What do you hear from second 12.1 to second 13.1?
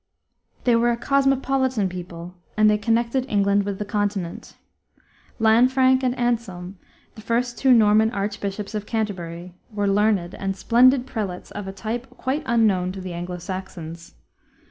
quite unknown to